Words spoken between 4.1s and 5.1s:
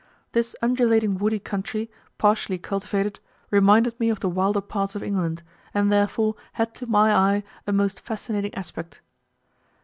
the wilder parts of